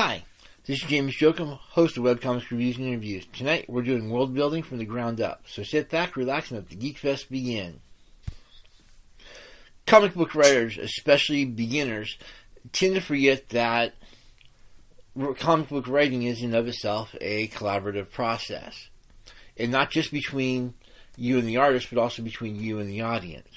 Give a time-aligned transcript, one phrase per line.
[0.00, 0.22] Hi,
[0.64, 3.26] this is James Jokum, host of Webcomics Reviews and Interviews.
[3.32, 6.68] Tonight we're doing world building from the ground up, so sit back, relax, and let
[6.68, 7.80] the Geek Fest begin.
[9.88, 12.16] Comic book writers, especially beginners,
[12.70, 13.94] tend to forget that
[15.40, 18.90] comic book writing is in of itself a collaborative process.
[19.56, 20.74] And not just between
[21.16, 23.48] you and the artist, but also between you and the audience.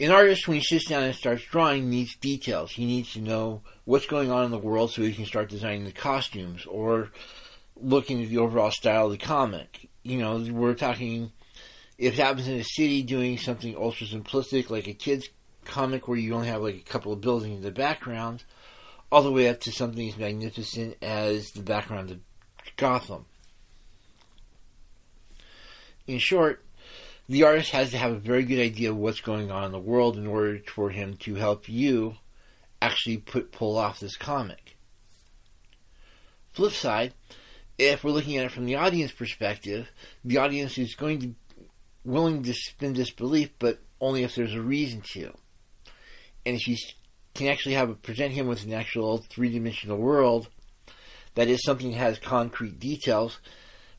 [0.00, 2.72] An artist, when he sits down and starts drawing, needs details.
[2.72, 5.84] He needs to know what's going on in the world so he can start designing
[5.84, 7.10] the costumes or
[7.76, 9.90] looking at the overall style of the comic.
[10.02, 11.32] You know, we're talking,
[11.98, 15.28] if it happens in a city, doing something ultra simplistic like a kid's
[15.66, 18.44] comic where you only have like a couple of buildings in the background,
[19.12, 22.20] all the way up to something as magnificent as the background of
[22.78, 23.26] Gotham.
[26.06, 26.64] In short,
[27.30, 29.78] the artist has to have a very good idea of what's going on in the
[29.78, 32.16] world in order for him to help you
[32.82, 34.76] actually put pull off this comic.
[36.52, 37.14] Flip side,
[37.78, 39.88] if we're looking at it from the audience perspective,
[40.24, 41.34] the audience is going to
[42.04, 45.32] willing to suspend disbelief, but only if there's a reason to.
[46.44, 46.76] And if you
[47.36, 50.48] can actually have present him with an actual three dimensional world
[51.36, 53.38] that is something that has concrete details,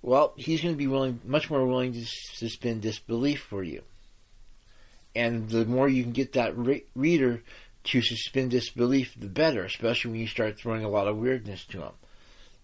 [0.02, 3.84] well, he's going to be willing, much more willing to suspend disbelief for you.
[5.16, 7.44] And the more you can get that re- reader
[7.86, 11.80] to suspend disbelief, the better, especially when you start throwing a lot of weirdness to
[11.80, 11.94] them.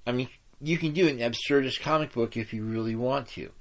[0.06, 0.30] I mean,
[0.62, 3.52] you can do an absurdist comic book if you really want to.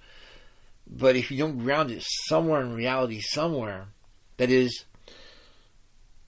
[0.86, 3.88] But if you don't ground it somewhere in reality, somewhere,
[4.36, 4.84] that is,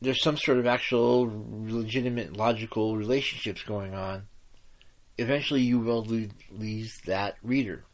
[0.01, 1.31] there's some sort of actual
[1.67, 4.27] legitimate logical relationships going on,
[5.19, 7.85] eventually you will lose that reader.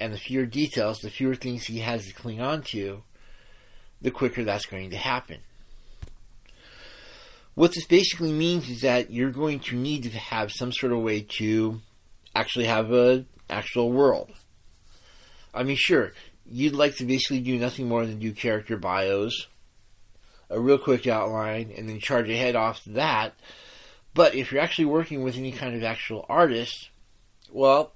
[0.00, 3.04] And the fewer details, the fewer things he has to cling on to,
[4.00, 5.38] the quicker that's going to happen.
[7.54, 11.00] What this basically means is that you're going to need to have some sort of
[11.00, 11.80] way to
[12.34, 14.30] actually have an actual world.
[15.54, 16.14] I mean, sure,
[16.50, 19.48] you'd like to basically do nothing more than do character bios,
[20.48, 23.34] a real quick outline, and then charge ahead off that
[24.14, 26.90] but if you're actually working with any kind of actual artist,
[27.50, 27.94] well,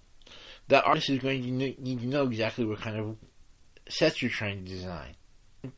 [0.68, 3.16] that artist is going to need to know exactly what kind of
[3.88, 5.14] sets you're trying to design.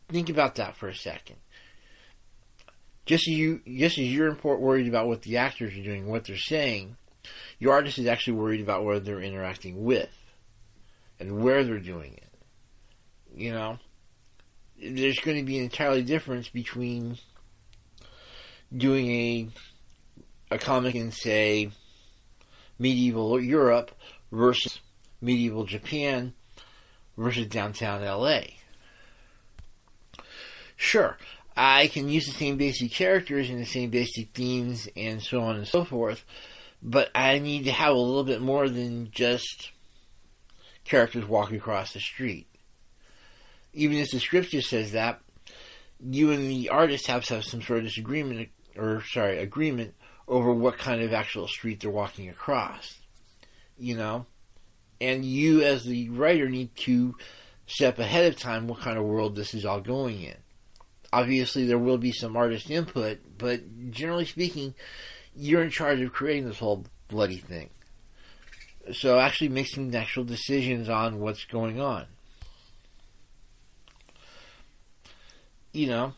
[0.08, 1.36] Think about that for a second.
[3.06, 6.36] Just as you, just as you're worried about what the actors are doing, what they're
[6.36, 6.96] saying,
[7.58, 10.14] your artist is actually worried about what they're interacting with
[11.18, 12.30] and where they're doing it.
[13.34, 13.78] You know,
[14.80, 17.18] there's going to be an entirely difference between
[18.76, 19.48] doing a
[20.50, 21.70] a comic in, say,
[22.78, 23.90] medieval Europe
[24.32, 24.80] versus
[25.20, 26.34] medieval Japan
[27.16, 28.40] versus downtown LA.
[30.76, 31.18] Sure,
[31.56, 35.56] I can use the same basic characters and the same basic themes and so on
[35.56, 36.24] and so forth,
[36.80, 39.72] but I need to have a little bit more than just
[40.84, 42.46] characters walking across the street.
[43.74, 45.20] Even if the script just says that,
[46.00, 49.94] you and the artist have to have some sort of disagreement, or sorry, agreement
[50.28, 52.98] over what kind of actual street they're walking across.
[53.78, 54.26] You know?
[55.00, 57.16] And you, as the writer, need to
[57.66, 60.36] step ahead of time what kind of world this is all going in.
[61.12, 64.74] Obviously, there will be some artist input, but generally speaking,
[65.34, 67.70] you're in charge of creating this whole bloody thing.
[68.92, 72.06] So actually make some actual decisions on what's going on.
[75.72, 76.12] You know,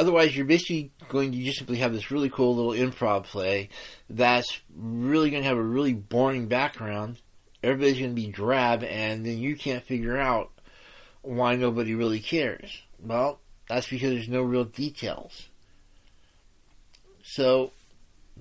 [0.00, 3.68] otherwise you're basically going to just simply have this really cool little improv play
[4.08, 7.18] that's really going to have a really boring background.
[7.62, 10.50] Everybody's going to be drab, and then you can't figure out
[11.20, 12.82] why nobody really cares.
[12.98, 15.48] Well, that's because there's no real details.
[17.22, 17.72] So,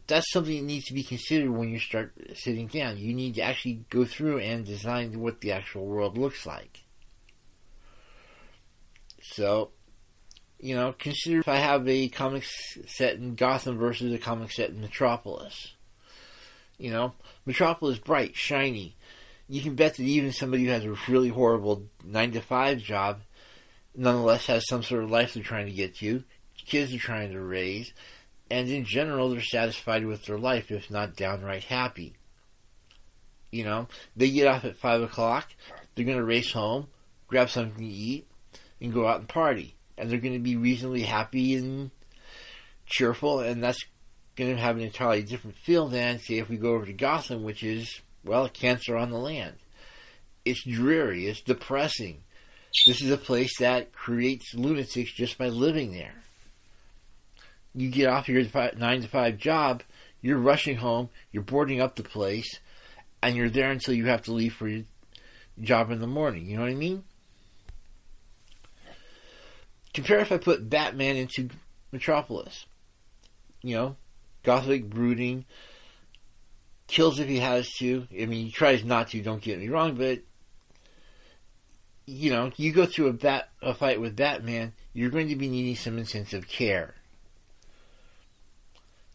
[0.08, 2.98] that's something that needs to be considered when you start sitting down.
[2.98, 6.86] You need to actually go through and design what the actual world looks like.
[9.22, 9.72] So,
[10.60, 12.44] you know, consider if I have a comic
[12.88, 15.74] set in Gotham versus a comic set in Metropolis.
[16.78, 17.14] You know,
[17.46, 18.96] Metropolis bright, shiny.
[19.48, 23.22] You can bet that even somebody who has a really horrible nine to five job,
[23.96, 26.24] nonetheless has some sort of life they're trying to get to.
[26.66, 27.94] Kids are trying to raise,
[28.52, 32.16] and in general, they're satisfied with their life, if not downright happy.
[33.50, 35.50] You know, they get off at five o'clock.
[35.96, 36.88] They're going to race home,
[37.28, 38.28] grab something to eat,
[38.80, 41.92] and go out and party and they're going to be reasonably happy and
[42.86, 43.84] cheerful, and that's
[44.36, 47.44] going to have an entirely different feel than, say, if we go over to Gotham,
[47.44, 49.56] which is, well, cancer on the land.
[50.46, 52.24] It's dreary, it's depressing.
[52.88, 56.24] This is a place that creates lunatics just by living there.
[57.76, 58.44] you get off your
[58.78, 59.84] nine to five job,
[60.22, 62.60] you're rushing home, you're boarding up the place,
[63.22, 64.84] and you're there until you have to leave for your
[65.62, 66.46] job in the morning.
[66.46, 67.04] You know what I mean?
[69.94, 71.50] Compare if I put Batman into
[71.92, 72.66] Metropolis.
[73.62, 73.96] You know,
[74.44, 75.46] gothic, brooding,
[76.88, 78.08] kills if he has to.
[78.12, 79.22] I mean, he tries not to.
[79.22, 80.20] Don't get me wrong, but
[82.10, 85.48] you know, you go through a bat a fight with Batman, you're going to be
[85.48, 86.96] needing some intensive care.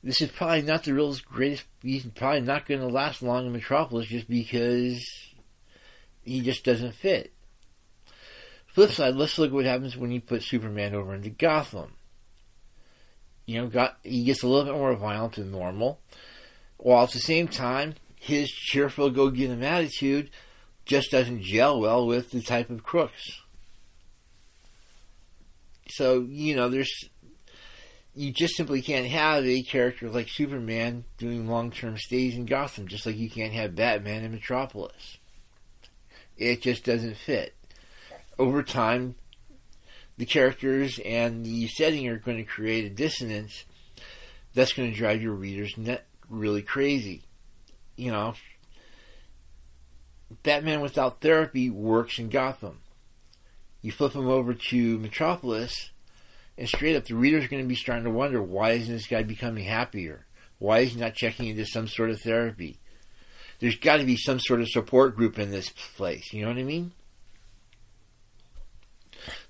[0.05, 1.65] This is probably not the real greatest.
[1.83, 5.03] He's probably not going to last long in Metropolis just because
[6.23, 7.33] he just doesn't fit.
[8.75, 11.93] Flip side, let's look at what happens when you put Superman over into Gotham.
[13.47, 16.01] You know, got he gets a little bit more violent than normal,
[16.77, 20.31] while at the same time, his cheerful go get him attitude
[20.87, 23.43] just doesn't gel well with the type of crooks.
[25.89, 26.91] So, you know, there's
[28.17, 32.89] you just simply can't have a character like Superman doing long term stays in Gotham,
[32.89, 35.19] just like you can't have Batman in Metropolis.
[36.37, 37.55] It just doesn't fit.
[38.39, 39.15] Over time,
[40.17, 43.65] the characters and the setting are going to create a dissonance
[44.55, 47.23] that's going to drive your readers net really crazy.
[47.97, 48.35] You know,
[50.43, 52.81] Batman without therapy works in Gotham.
[53.83, 55.91] You flip him over to Metropolis,
[56.57, 59.23] and straight up, the reader's going to be starting to wonder why isn't this guy
[59.23, 60.27] becoming happier?
[60.59, 62.79] Why is he not checking into some sort of therapy?
[63.59, 66.33] There's got to be some sort of support group in this place.
[66.33, 66.93] You know what I mean?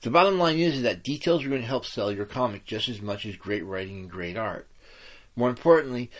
[0.03, 3.01] The bottom line is that details are going to help sell your comic just as
[3.01, 4.69] much as great writing and great art.
[5.37, 6.11] More importantly,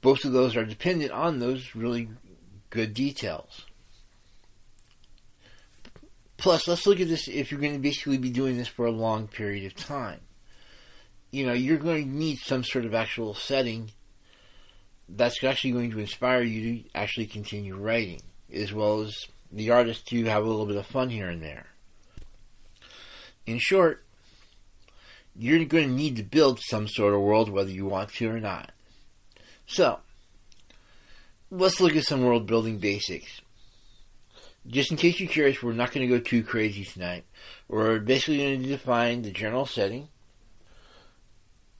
[0.00, 2.08] both of those are dependent on those really
[2.70, 3.66] good details.
[6.36, 8.90] Plus, let's look at this if you're going to basically be doing this for a
[8.90, 10.20] long period of time.
[11.30, 13.92] You know, you're going to need some sort of actual setting
[15.08, 18.22] that's actually going to inspire you to actually continue writing,
[18.52, 19.14] as well as
[19.52, 21.66] the artist to have a little bit of fun here and there.
[23.46, 24.04] In short,
[25.34, 28.40] you're going to need to build some sort of world whether you want to or
[28.40, 28.70] not.
[29.66, 30.00] So,
[31.50, 33.40] let's look at some world building basics.
[34.66, 37.24] Just in case you're curious, we're not going to go too crazy tonight.
[37.68, 40.08] We're basically going to define the general setting,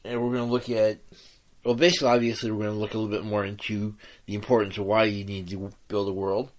[0.05, 0.99] and we're going to look at,
[1.65, 3.95] well, basically, obviously, we're going to look a little bit more into
[4.27, 6.51] the importance of why you need to build a world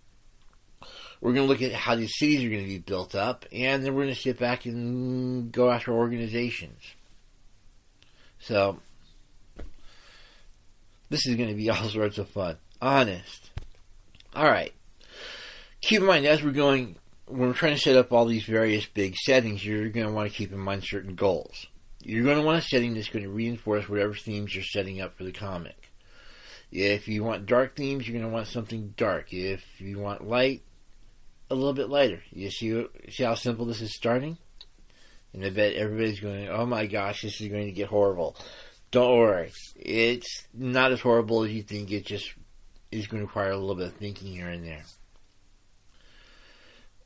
[1.24, 3.82] we're going to look at how these cities are going to be built up, and
[3.82, 6.82] then we're going to sit back and go after organizations.
[8.40, 8.80] So,
[11.10, 12.58] this is going to be all sorts of fun.
[12.82, 13.52] Honest.
[14.36, 14.74] Alright.
[15.80, 16.98] Keep in mind, as we're going,
[17.28, 20.30] when we're trying to set up all these various big settings, you're going to want
[20.30, 21.68] to keep in mind certain goals.
[22.02, 25.16] You're going to want a setting that's going to reinforce whatever themes you're setting up
[25.16, 25.90] for the comic.
[26.70, 29.32] If you want dark themes, you're going to want something dark.
[29.32, 30.64] If you want light,
[31.54, 32.22] a little bit later.
[32.32, 34.38] You see, see how simple this is starting?
[35.34, 38.36] And I bet everybody's going, oh my gosh, this is going to get horrible.
[38.92, 39.52] Don't worry.
[39.76, 41.92] It's not as horrible as you think.
[41.92, 42.34] It just
[42.92, 44.84] is going to require a little bit of thinking here and there.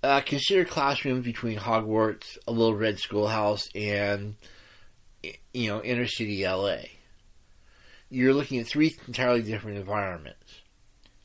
[0.03, 4.35] Uh, consider classrooms between Hogwarts, a little red schoolhouse, and,
[5.53, 6.77] you know, inner city LA.
[8.09, 10.61] You're looking at three entirely different environments.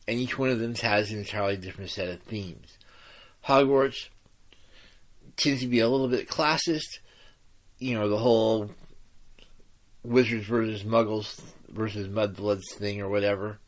[0.08, 2.78] And each one of them has an entirely different set of themes.
[3.46, 4.08] Hogwarts
[5.36, 6.98] tends to be a little bit classist.
[7.78, 8.70] You know, the whole
[10.04, 13.58] wizards versus muggles versus mudbloods thing or whatever.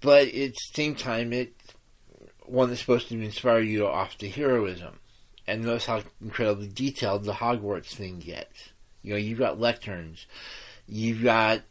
[0.00, 1.52] But at the same time, it's
[2.46, 4.98] one that's supposed to inspire you off to heroism.
[5.46, 8.70] And notice how incredibly detailed the Hogwarts thing gets.
[9.02, 10.24] You know, you've got lecterns.
[10.86, 11.62] You've got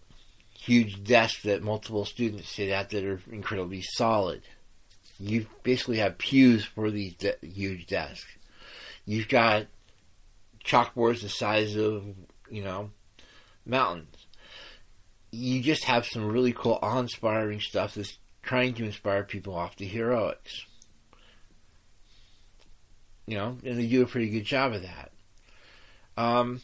[0.53, 4.43] huge desks that multiple students sit at that are incredibly solid.
[5.19, 8.25] You basically have pews for these de- huge desks.
[9.05, 9.67] You've got
[10.63, 12.03] chalkboards the size of,
[12.49, 12.91] you know,
[13.65, 14.27] mountains.
[15.31, 19.85] You just have some really cool, awe-inspiring stuff that's trying to inspire people off the
[19.85, 20.65] heroics.
[23.25, 25.11] You know, and they do a pretty good job of that.
[26.17, 26.61] Um,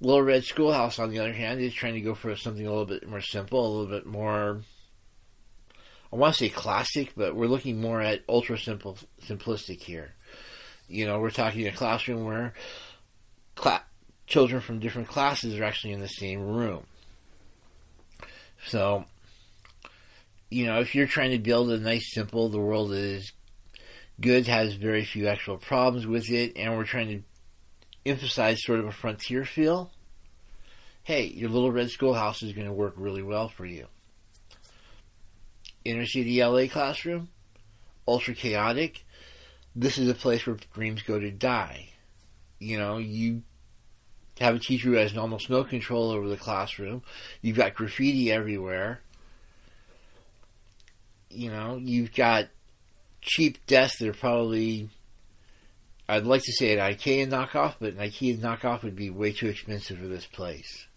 [0.00, 2.86] Little Red Schoolhouse, on the other hand, is trying to go for something a little
[2.86, 4.62] bit more simple, a little bit more
[6.12, 10.14] I want to say classic, but we're looking more at ultra simple, simplistic here.
[10.88, 12.54] You know, we're talking a classroom where
[14.28, 16.84] children from different classes are actually in the same room.
[18.66, 19.04] So,
[20.50, 23.32] you know, if you're trying to build a nice, simple, the world is
[24.20, 27.22] good, has very few actual problems with it, and we're trying to
[28.04, 29.90] emphasize sort of a frontier feel,
[31.02, 33.86] hey, your little red schoolhouse is going to work really well for you.
[35.84, 37.28] Inner city LA classroom,
[38.06, 39.04] ultra chaotic.
[39.74, 41.90] This is a place where dreams go to die.
[42.58, 43.42] You know, you
[44.40, 47.02] have a teacher who has almost no control over the classroom.
[47.42, 49.00] You've got graffiti everywhere.
[51.30, 52.48] You know, you've got
[53.20, 54.88] cheap desks that are probably
[56.08, 59.48] I'd like to say an IKEA knockoff, but an IKEA knockoff would be way too
[59.48, 60.87] expensive for this place.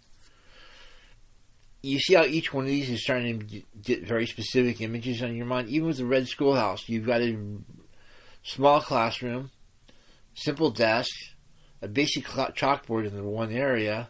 [1.84, 5.36] You see how each one of these is starting to get very specific images on
[5.36, 5.70] your mind.
[5.70, 7.36] Even with the red schoolhouse, you've got a
[8.44, 9.50] small classroom,
[10.36, 11.12] simple desk,
[11.82, 14.10] a basic chalkboard in the one area,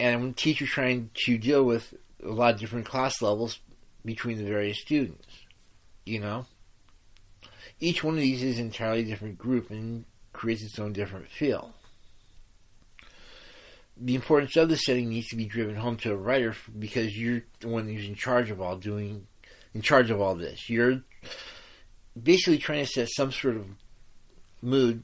[0.00, 1.92] and a teacher trying to deal with
[2.24, 3.58] a lot of different class levels
[4.04, 5.26] between the various students.
[6.06, 6.46] You know?
[7.80, 11.74] Each one of these is an entirely different group and creates its own different feel.
[14.00, 17.42] The importance of the setting needs to be driven home to a writer because you're
[17.60, 19.26] the one who's in charge of all doing,
[19.74, 20.70] in charge of all this.
[20.70, 21.02] You're
[22.20, 23.66] basically trying to set some sort of
[24.62, 25.02] mood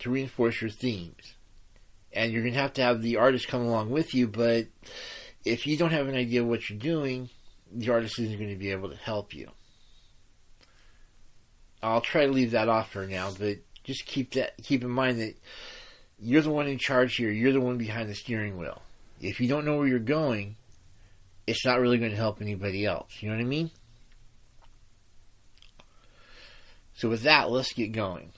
[0.00, 1.34] to reinforce your themes.
[2.12, 4.66] And you're going to have to have the artist come along with you, but
[5.44, 7.30] if you don't have an idea of what you're doing,
[7.72, 9.50] the artist isn't going to be able to help you.
[11.82, 15.20] I'll try to leave that off for now, but just keep that keep in mind
[15.20, 15.34] that
[16.22, 17.30] you're the one in charge here.
[17.30, 18.82] You're the one behind the steering wheel.
[19.20, 20.56] If you don't know where you're going,
[21.46, 23.10] it's not really going to help anybody else.
[23.20, 23.70] You know what I mean?
[26.94, 28.32] So with that, let's get going.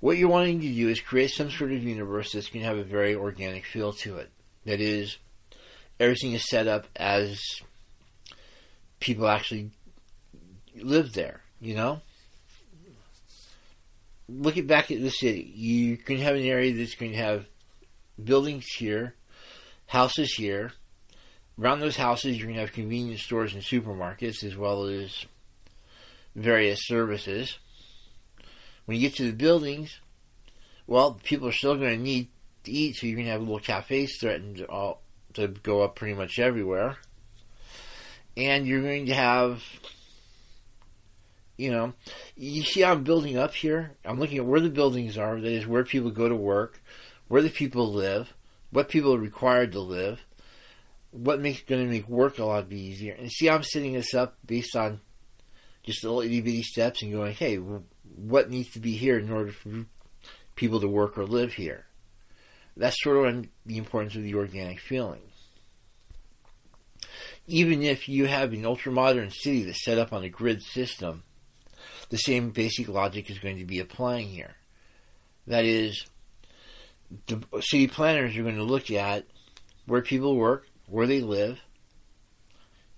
[0.00, 2.78] What you're wanting to do is create some sort of universe that's going to have
[2.78, 4.30] a very organic feel to it.
[4.66, 5.16] That is,
[5.98, 7.40] everything is set up as
[9.00, 9.70] people actually
[10.76, 12.02] live there, you know?
[14.28, 17.46] Looking back at the city, you can have an area that's going to have
[18.22, 19.14] buildings here,
[19.86, 20.72] houses here.
[21.60, 25.26] Around those houses, you're going to have convenience stores and supermarkets as well as
[26.34, 27.58] various services.
[28.86, 30.00] When you get to the buildings,
[30.86, 32.28] well, people are still going to need
[32.64, 35.02] to eat, so you're going to have little cafes threatened all,
[35.34, 36.96] to go up pretty much everywhere.
[38.36, 39.62] And you're going to have
[41.56, 41.92] you know,
[42.36, 43.92] you see how I'm building up here?
[44.04, 46.82] I'm looking at where the buildings are, that is where people go to work,
[47.28, 48.32] where the people live,
[48.70, 50.20] what people are required to live,
[51.10, 53.14] what makes going to make work a lot easier.
[53.14, 55.00] And see I'm setting this up based on
[55.84, 59.52] just little itty bitty steps and going, hey, what needs to be here in order
[59.52, 59.86] for
[60.56, 61.86] people to work or live here?
[62.76, 65.22] That's sort of the importance of the organic feeling.
[67.46, 71.22] Even if you have an ultra modern city that's set up on a grid system,
[72.10, 74.54] the same basic logic is going to be applying here.
[75.46, 76.06] That is,
[77.26, 79.26] the city planners are going to look at
[79.86, 81.60] where people work, where they live,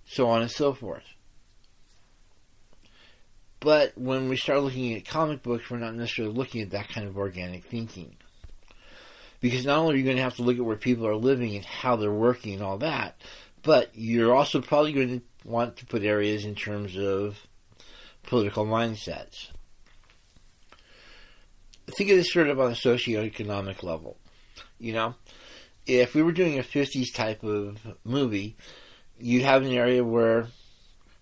[0.06, 1.04] so on and so forth.
[3.60, 7.08] But when we start looking at comic books, we're not necessarily looking at that kind
[7.08, 8.16] of organic thinking.
[9.40, 11.56] Because not only are you going to have to look at where people are living
[11.56, 13.20] and how they're working and all that,
[13.62, 17.38] but you're also probably going to want to put areas in terms of
[18.26, 19.50] political mindsets.
[21.88, 24.18] Think of this sort of on a socioeconomic level.
[24.78, 25.14] You know,
[25.86, 28.56] if we were doing a 50s type of movie,
[29.18, 30.48] you'd have an area where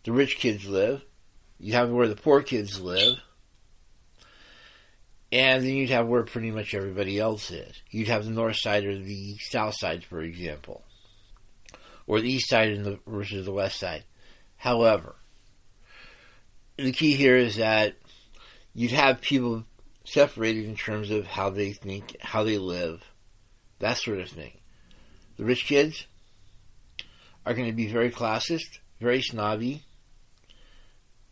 [0.05, 1.03] the rich kids live,
[1.59, 3.19] you'd have where the poor kids live,
[5.31, 7.75] and then you'd have where pretty much everybody else is.
[7.91, 10.83] You'd have the north side or the south side, for example,
[12.07, 14.05] or the east side versus the west side.
[14.57, 15.17] However,
[16.77, 17.95] the key here is that
[18.75, 19.65] you'd have people
[20.05, 23.03] separated in terms of how they think, how they live,
[23.79, 24.59] that sort of thing.
[25.37, 26.07] The rich kids
[27.47, 29.85] are going to be very classist, very snobby.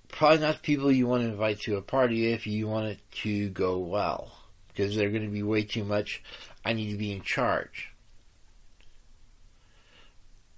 [0.09, 3.01] Probably not the people you want to invite to a party if you want it
[3.23, 4.33] to go well.
[4.69, 6.23] Because they're going to be way too much,
[6.65, 7.91] I need to be in charge.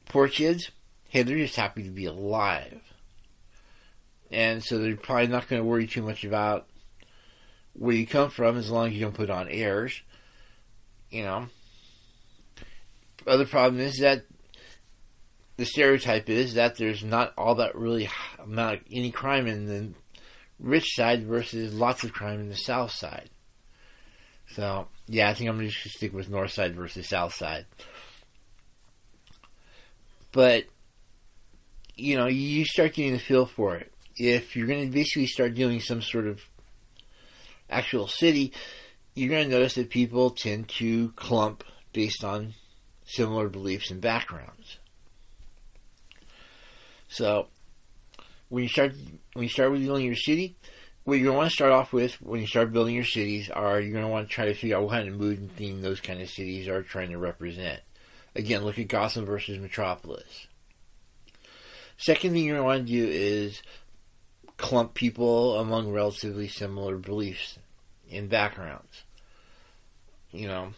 [0.07, 0.71] Poor kids,
[1.09, 2.81] hey, they're just happy to be alive
[4.35, 6.67] and so they're probably not going to worry too much about
[7.73, 10.03] where you come from as long as you don't put on airs.
[11.11, 11.47] You know.
[13.27, 14.25] Other problem is that
[15.57, 18.09] the stereotype is that there's not all that really
[18.43, 19.91] amount of any crime in the
[20.59, 23.31] rich side versus lots of crime in the south side.
[24.49, 27.67] So yeah, I think I'm gonna stick with north side versus south side.
[30.33, 30.65] But
[31.95, 35.55] you know, you start getting the feel for it if you're going to basically start
[35.55, 36.41] doing some sort of
[37.69, 38.53] actual city,
[39.15, 42.55] you're going to notice that people tend to clump based on
[43.05, 44.79] similar beliefs and backgrounds.
[47.09, 47.49] So,
[48.49, 48.95] when you start
[49.35, 50.57] when you start with building your city,
[51.05, 53.51] what you're going to want to start off with when you start building your cities
[53.51, 55.55] are you're going to want to try to figure out what kind of mood and
[55.55, 57.81] theme those kind of cities are trying to represent.
[58.35, 60.47] Again, look at Gotham versus Metropolis.
[61.97, 63.63] Second thing you're going to want to do is
[64.57, 67.59] clump people among relatively similar beliefs
[68.11, 69.05] and backgrounds.
[70.31, 70.69] You know,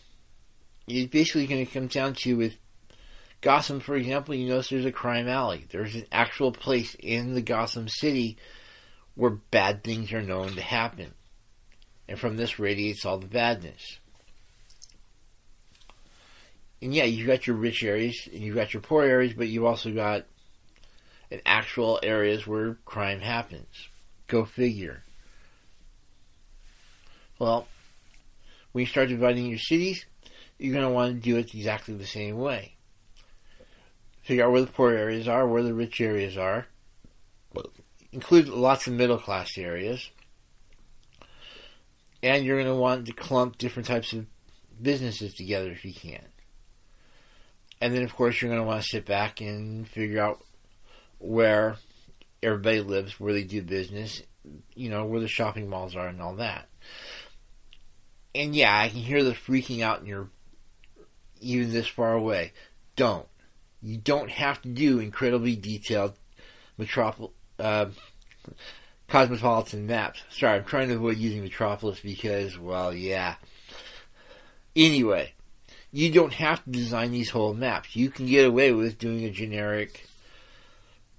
[0.87, 2.59] it's basically going to come down to with
[3.41, 5.67] Gotham, for example, you notice there's a crime alley.
[5.71, 8.39] There's an actual place in the Gotham City
[9.15, 11.15] where bad things are known to happen.
[12.09, 13.99] And from this radiates all the badness.
[16.81, 19.65] And yeah, you've got your rich areas and you've got your poor areas, but you've
[19.65, 20.27] also got
[21.31, 23.89] an actual areas where crime happens.
[24.27, 25.03] Go figure.
[27.39, 27.67] Well,
[28.73, 30.05] when you start dividing your cities,
[30.59, 32.75] you're going to want to do it exactly the same way.
[34.23, 36.67] Figure out where the poor areas are, where the rich areas are.
[38.13, 40.11] Include lots of middle class areas.
[42.23, 44.27] And you're going to want to clump different types of
[44.81, 46.25] businesses together if you can.
[47.81, 50.43] And then, of course, you're going to want to sit back and figure out
[51.19, 51.77] where
[52.43, 54.23] everybody lives, where they do business,
[54.75, 56.69] you know, where the shopping malls are and all that.
[58.35, 60.29] And yeah, I can hear the freaking out in your,
[61.41, 62.53] even this far away.
[62.97, 63.27] Don't.
[63.83, 66.15] You don't have to do incredibly detailed
[66.79, 67.87] metropol, uh,
[69.09, 70.23] cosmopolitan maps.
[70.31, 73.37] Sorry, I'm trying to avoid using metropolis because, well, yeah.
[74.75, 75.33] Anyway,
[75.93, 77.97] you don't have to design these whole maps.
[77.97, 80.06] You can get away with doing a generic,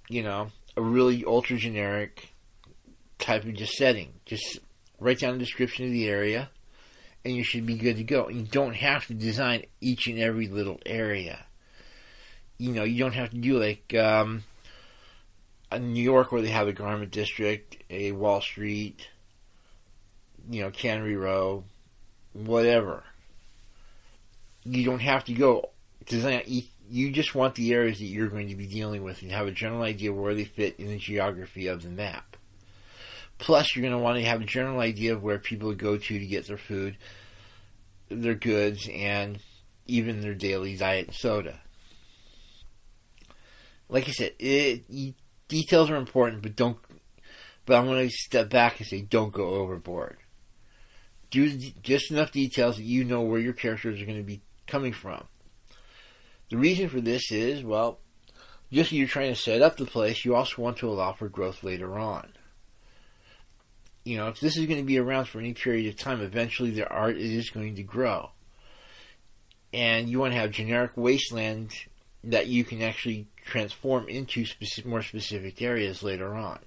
[0.08, 2.30] you know, a really ultra generic
[3.18, 4.12] type of just setting.
[4.24, 4.58] Just
[4.98, 6.50] write down a description of the area,
[7.24, 8.28] and you should be good to go.
[8.28, 11.44] You don't have to design each and every little area.
[12.58, 14.42] You know, you don't have to do like um,
[15.70, 19.06] in New York where they have a garment district, a Wall Street,
[20.50, 21.64] you know, Cannery Row,
[22.32, 23.04] whatever.
[24.64, 25.70] You don't have to go
[26.06, 26.42] design.
[26.90, 29.52] You just want the areas that you're going to be dealing with and have a
[29.52, 32.36] general idea where they fit in the geography of the map.
[33.38, 36.18] Plus, you're going to want to have a general idea of where people go to
[36.18, 36.96] to get their food,
[38.08, 39.38] their goods, and
[39.86, 41.60] even their daily diet soda.
[43.88, 45.14] Like I said, it,
[45.48, 46.78] details are important, but don't.
[47.64, 50.16] But I'm going to step back and say, don't go overboard.
[51.30, 54.92] Do just enough details that you know where your characters are going to be coming
[54.92, 55.24] from.
[56.50, 58.00] The reason for this is, well,
[58.72, 61.28] just as you're trying to set up the place, you also want to allow for
[61.28, 62.32] growth later on
[64.08, 66.70] you know, if this is going to be around for any period of time, eventually
[66.70, 68.30] the art is going to grow.
[69.74, 71.74] And you want to have generic wasteland
[72.24, 76.58] that you can actually transform into specific, more specific areas later on.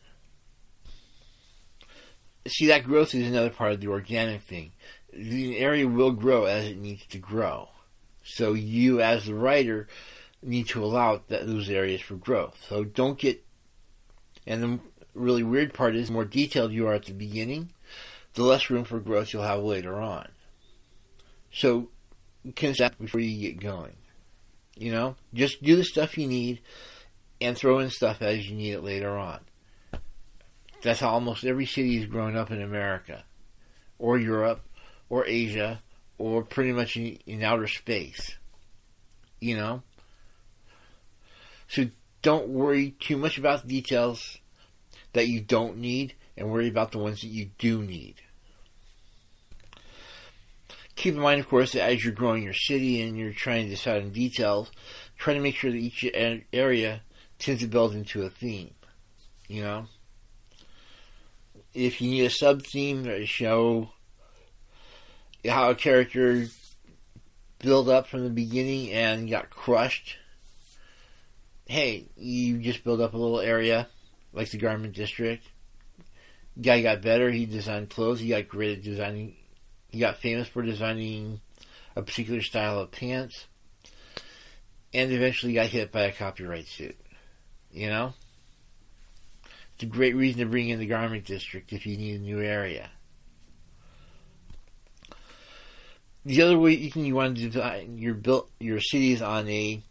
[2.48, 4.74] See, that growth is another part of the organic thing.
[5.12, 7.70] The area will grow as it needs to grow.
[8.24, 9.88] So you, as the writer,
[10.42, 12.64] need to allow that, those areas for growth.
[12.68, 13.44] So don't get,
[14.46, 14.80] and the
[15.14, 17.72] really weird part is the more detailed you are at the beginning,
[18.34, 20.28] the less room for growth you'll have later on.
[21.52, 21.90] So
[22.56, 23.96] consider that before you get going.
[24.76, 26.62] You know, just do the stuff you need
[27.40, 29.40] and throw in stuff as you need it later on.
[30.82, 33.24] That's how almost every city is growing up in America,
[34.00, 34.62] or Europe,
[35.10, 35.82] or Asia,
[36.22, 38.38] or pretty much in, in outer space.
[39.40, 39.84] You know?
[41.68, 41.88] So
[42.22, 44.38] don't worry too much about the details
[45.14, 48.16] that you don't need and worry about the ones that you do need.
[50.96, 53.72] Keep in mind, of course, that as you're growing your city and you're trying to
[53.72, 54.70] decide on details,
[55.18, 56.06] try to make sure that each
[56.54, 57.02] area
[57.40, 58.72] tends to build into a theme.
[59.48, 59.86] You know?
[61.74, 63.90] If you need a sub theme to show
[65.46, 66.48] how a character
[67.60, 70.18] built up from the beginning and got crushed,
[71.66, 73.88] hey, you just build up a little area
[74.34, 75.48] like the garment district.
[76.62, 77.32] Guy got better.
[77.32, 78.20] He designed clothes.
[78.20, 79.36] He got great at designing.
[79.90, 81.42] He got famous for designing
[81.96, 83.48] a particular style of pants,
[84.94, 86.98] and eventually got hit by a copyright suit.
[87.72, 88.14] You know,
[89.76, 92.42] it's a great reason to bring in the garment district if you need a new
[92.42, 92.90] area.
[96.26, 99.82] The other way you can you want to design your built your cities on a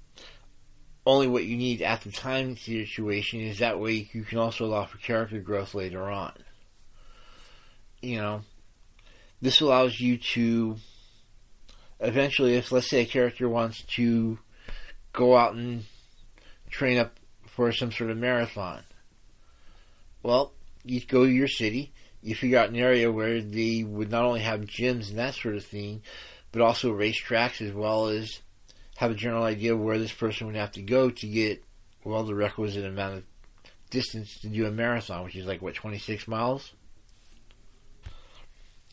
[1.06, 4.84] only what you need at the time situation is that way you can also allow
[4.84, 6.32] for character growth later on.
[8.00, 8.42] You know,
[9.42, 10.76] this allows you to
[11.98, 14.38] eventually, if let's say a character wants to
[15.12, 15.84] go out and
[16.70, 18.82] train up for some sort of marathon,
[20.22, 20.52] well,
[20.84, 24.40] you go to your city, you figure out an area where they would not only
[24.40, 26.02] have gyms and that sort of thing,
[26.52, 28.40] but also racetracks as well as
[28.96, 31.64] have a general idea of where this person would have to go to get
[32.04, 33.24] well the requisite amount of
[33.90, 36.72] distance to do a marathon, which is like what twenty six miles.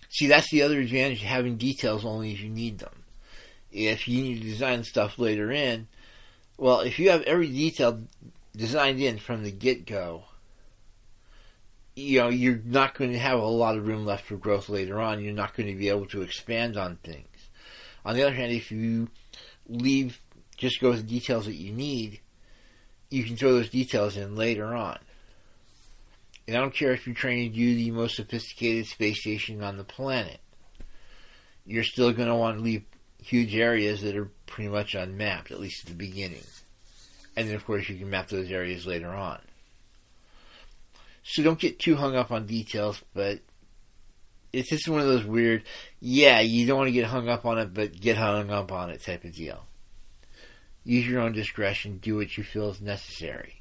[0.10, 3.04] See, that's the other advantage of having details only if you need them.
[3.72, 5.88] If you need to design stuff later in,
[6.58, 8.02] well, if you have every detail
[8.56, 10.24] designed in from the get go,
[11.98, 15.02] you know, you're not going to have a lot of room left for growth later
[15.02, 15.20] on.
[15.20, 17.26] You're not going to be able to expand on things.
[18.06, 19.10] On the other hand, if you
[19.68, 20.22] leave,
[20.58, 22.20] just go with the details that you need,
[23.10, 25.00] you can throw those details in later on.
[26.48, 29.78] And I don't care if you're trying to do the most sophisticated space station on
[29.78, 30.40] the planet.
[31.66, 32.84] You're still going to want to leave
[33.24, 36.46] huge areas that are pretty much unmapped, at least at the beginning.
[37.36, 39.40] And then, of course, you can map those areas later on.
[41.30, 43.40] So don't get too hung up on details, but
[44.54, 45.64] it's just one of those weird,
[46.00, 48.90] yeah, you don't want to get hung up on it, but get hung up on
[48.90, 49.66] it type of deal.
[50.86, 53.56] Use your own discretion, do what you feel is necessary.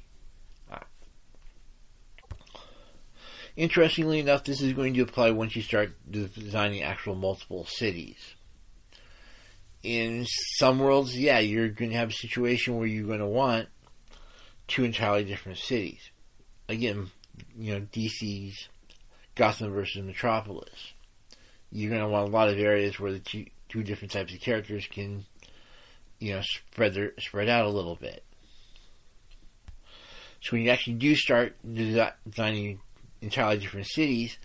[3.57, 8.35] Interestingly enough, this is going to apply once you start designing actual multiple cities.
[9.83, 10.25] In
[10.57, 13.67] some worlds, yeah, you're going to have a situation where you're going to want
[14.67, 16.11] two entirely different cities.
[16.69, 17.09] Again,
[17.57, 18.69] you know, DC's
[19.35, 20.93] Gotham versus Metropolis.
[21.71, 24.39] You're going to want a lot of areas where the two, two different types of
[24.39, 25.25] characters can,
[26.19, 28.23] you know, spread their, spread out a little bit.
[30.41, 32.79] So when you actually do start designing
[33.21, 34.37] entirely different cities,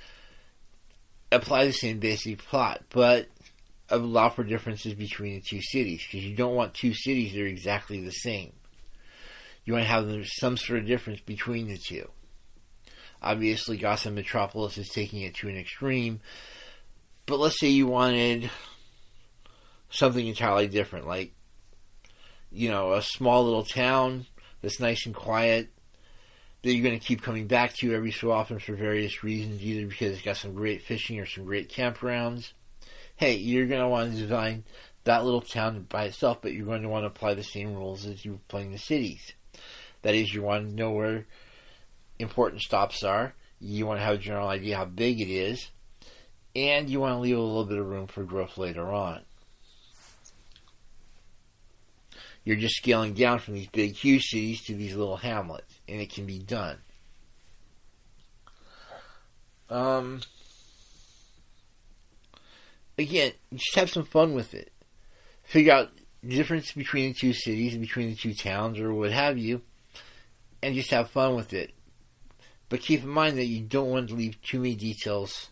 [1.31, 3.29] apply the same basic plot, but
[3.89, 7.47] allow for differences between the two cities because you don't want two cities that are
[7.47, 8.53] exactly the same.
[9.65, 12.09] You want to have some sort of difference between the two.
[13.23, 16.21] Obviously, Gotham Metropolis is taking it to an extreme,
[17.27, 18.51] but let's say you wanted
[19.91, 21.33] something entirely different, like
[22.51, 24.27] you know, a small little town
[24.61, 25.71] that's nice and quiet
[26.63, 29.87] that you're going to keep coming back to every so often for various reasons, either
[29.87, 32.53] because it's got some great fishing or some great campgrounds.
[33.17, 34.65] Hey, you're going to want to design
[35.05, 38.07] that little town by itself, but you're going to want to apply the same rules
[38.07, 39.33] as you're playing the cities.
[40.03, 41.27] That is, you want to know where
[42.23, 43.35] important stops are.
[43.61, 45.69] You want to have a general idea how big it is,
[46.57, 49.21] and you want to leave a little bit of room for growth later on.
[52.45, 56.13] You're just scaling down from these big, huge cities to these little hamlets, and it
[56.13, 56.79] can be done.
[59.71, 60.21] Um,
[62.99, 64.73] again, just have some fun with it.
[65.45, 65.91] Figure out
[66.23, 69.63] the difference between the two cities, between the two towns, or what have you,
[70.63, 71.73] and just have fun with it.
[72.73, 75.51] But keep in mind that you don't want to leave too many details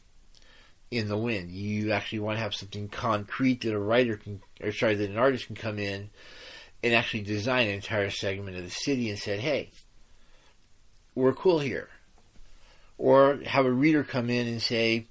[0.91, 1.51] in the wind.
[1.51, 5.19] You actually want to have something concrete that a writer can, or sorry, that an
[5.19, 6.09] artist can come in
[6.83, 9.69] and actually design an entire segment of the city and said, hey,
[11.15, 11.91] we're cool here.
[12.97, 15.07] Or have a reader come in and say,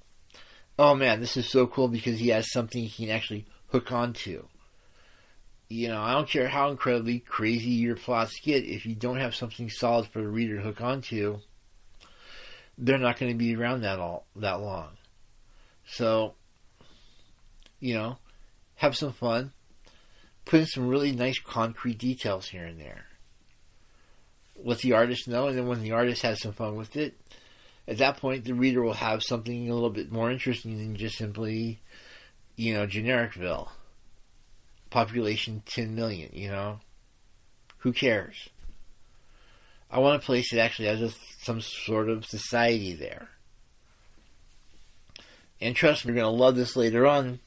[0.80, 4.48] oh man, this is so cool because he has something he can actually hook onto.
[5.68, 9.36] You know, I don't care how incredibly crazy your plots get, if you don't have
[9.36, 11.38] something solid for the reader to hook onto,
[12.80, 14.88] they're not going to be around that all that long.
[15.86, 16.34] So,
[17.78, 18.18] you know,
[18.76, 19.52] have some fun,
[20.46, 23.04] put in some really nice concrete details here and there.
[24.62, 27.18] Let the artist know, and then when the artist has some fun with it,
[27.86, 31.18] at that point the reader will have something a little bit more interesting than just
[31.18, 31.80] simply,
[32.56, 33.68] you know, genericville.
[34.88, 36.80] Population 10 million, you know?
[37.78, 38.48] Who cares?
[39.90, 43.28] I want a place that actually has a, some sort of society there.
[45.60, 47.40] And trust me, you're going to love this later on,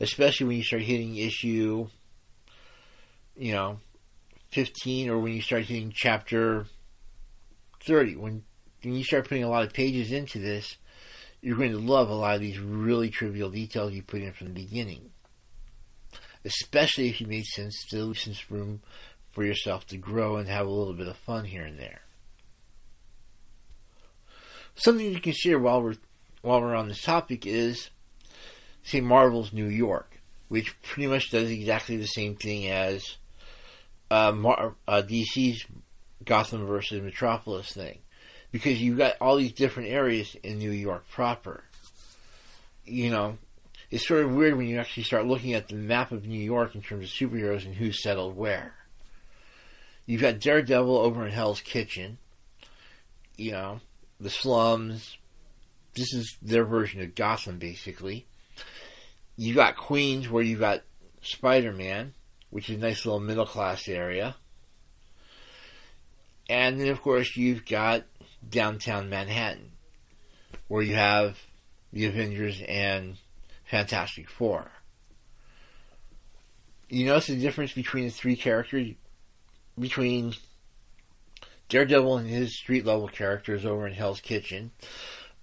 [0.00, 1.88] especially when you start hitting issue
[3.40, 3.80] you know,
[4.50, 6.66] 15 or when you start hitting chapter
[7.84, 8.16] 30.
[8.16, 8.44] When,
[8.82, 10.76] when you start putting a lot of pages into this,
[11.40, 14.48] you're going to love a lot of these really trivial details you put in from
[14.48, 15.10] the beginning.
[16.44, 18.82] Especially if you made sense to leave some room
[19.32, 22.00] for yourself to grow and have a little bit of fun here and there.
[24.74, 25.96] Something to consider while we're
[26.42, 27.90] while we're on this topic is,
[28.82, 33.16] say, Marvel's New York, which pretty much does exactly the same thing as
[34.10, 35.66] uh, Mar- uh, DC's
[36.24, 37.98] Gotham versus Metropolis thing
[38.52, 41.64] because you've got all these different areas in New York proper.
[42.84, 43.38] You know,
[43.90, 46.74] it's sort of weird when you actually start looking at the map of New York
[46.74, 48.74] in terms of superheroes and who's settled where.
[50.10, 52.18] You've got Daredevil over in Hell's Kitchen.
[53.36, 53.80] You know,
[54.18, 55.16] the slums.
[55.94, 58.26] This is their version of Gotham, basically.
[59.36, 60.82] You've got Queens, where you've got
[61.22, 62.14] Spider Man,
[62.50, 64.34] which is a nice little middle class area.
[66.48, 68.02] And then, of course, you've got
[68.48, 69.70] downtown Manhattan,
[70.66, 71.38] where you have
[71.92, 73.16] the Avengers and
[73.64, 74.72] Fantastic Four.
[76.88, 78.94] You notice the difference between the three characters,
[79.80, 80.34] between
[81.68, 84.72] Daredevil and his street level characters over in Hell's Kitchen.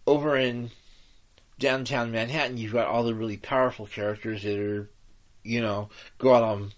[0.06, 0.71] Over in
[1.58, 4.89] downtown Manhattan, you've got all the really powerful characters that are,
[5.43, 6.73] you know, go out on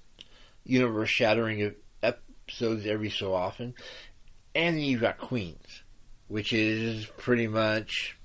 [0.63, 3.73] universe shattering episodes every so often.
[4.55, 5.83] And then you've got Queens,
[6.27, 8.17] which is pretty much,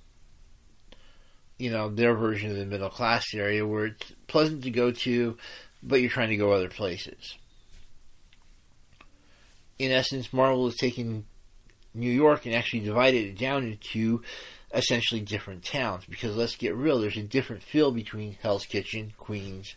[1.58, 5.36] you know, their version of the middle class area where it's pleasant to go to,
[5.82, 7.36] but you're trying to go other places.
[9.78, 11.24] In essence, Marvel is taking
[11.94, 14.22] New York and actually divided it down into
[14.72, 19.74] essentially different towns because let's get real, there's a different feel between Hell's Kitchen, Queens,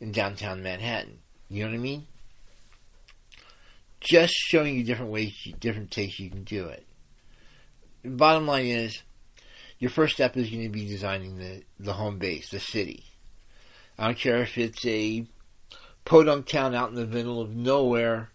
[0.00, 1.18] and downtown Manhattan.
[1.48, 2.06] You know what I mean?
[4.00, 6.86] Just showing you different ways, different takes you can do it.
[8.04, 9.02] bottom line is,
[9.78, 13.04] your first step is going to be designing the, the home base, the city.
[13.98, 15.26] I don't care if it's a
[16.04, 18.30] podunk town out in the middle of nowhere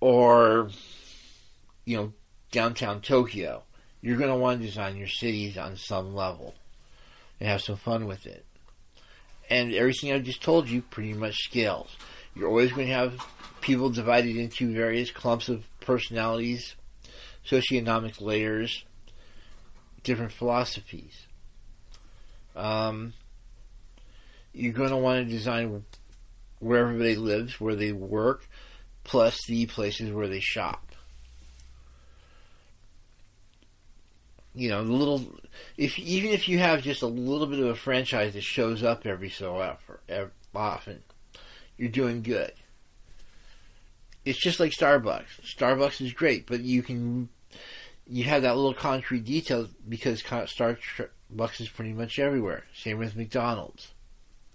[0.00, 0.70] or,
[1.84, 2.12] you know,
[2.50, 3.62] downtown Tokyo.
[4.00, 6.54] You're going to want to design your cities on some level
[7.38, 8.44] and have some fun with it.
[9.48, 11.96] And everything I just told you pretty much scales.
[12.34, 13.18] You're always going to have
[13.60, 16.76] people divided into various clumps of personalities,
[17.46, 18.84] socioeconomic layers,
[20.02, 21.26] different philosophies.
[22.56, 23.12] Um,
[24.52, 25.84] you're going to want to design
[26.58, 28.48] where everybody lives, where they work,
[29.10, 30.92] plus the places where they shop.
[34.54, 35.24] You know, the little
[35.76, 39.06] if even if you have just a little bit of a franchise that shows up
[39.06, 39.78] every so
[40.54, 41.02] often,
[41.76, 42.52] you're doing good
[44.24, 45.54] it's just like Starbucks.
[45.56, 47.28] Starbucks is great, but you can
[48.06, 52.64] you have that little concrete detail because Starbucks is pretty much everywhere.
[52.74, 53.92] Same with McDonald's.